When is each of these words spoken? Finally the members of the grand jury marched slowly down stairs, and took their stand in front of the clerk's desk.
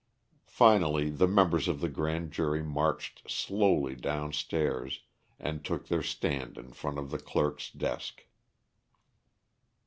Finally 0.47 1.11
the 1.11 1.27
members 1.27 1.67
of 1.67 1.79
the 1.79 1.87
grand 1.87 2.31
jury 2.31 2.63
marched 2.63 3.29
slowly 3.29 3.93
down 3.95 4.33
stairs, 4.33 5.01
and 5.37 5.63
took 5.63 5.89
their 5.89 6.01
stand 6.01 6.57
in 6.57 6.71
front 6.73 6.97
of 6.97 7.11
the 7.11 7.19
clerk's 7.19 7.69
desk. 7.69 8.25